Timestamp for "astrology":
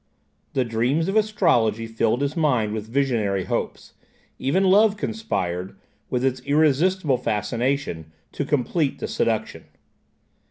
1.15-1.85